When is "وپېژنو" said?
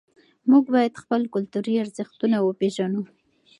2.41-3.01